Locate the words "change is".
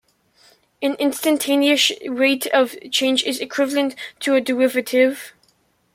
2.91-3.39